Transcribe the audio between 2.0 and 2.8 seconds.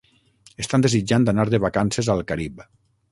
al Carib.